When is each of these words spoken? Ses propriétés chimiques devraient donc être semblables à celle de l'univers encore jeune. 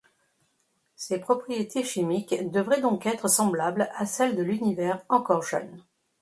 Ses 0.95 1.19
propriétés 1.19 1.83
chimiques 1.83 2.49
devraient 2.49 2.81
donc 2.81 3.05
être 3.05 3.27
semblables 3.27 3.91
à 3.95 4.07
celle 4.07 4.35
de 4.35 4.41
l'univers 4.41 5.03
encore 5.09 5.43
jeune. 5.43 5.83